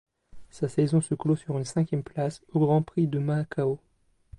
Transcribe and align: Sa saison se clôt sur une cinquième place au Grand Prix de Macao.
Sa 0.49 0.67
saison 0.67 0.99
se 0.99 1.13
clôt 1.13 1.35
sur 1.35 1.59
une 1.59 1.63
cinquième 1.63 2.01
place 2.01 2.41
au 2.53 2.59
Grand 2.59 2.81
Prix 2.81 3.05
de 3.05 3.19
Macao. 3.19 3.77